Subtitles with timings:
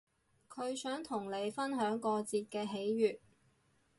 [0.49, 3.19] 佢想同你分享過節嘅喜悅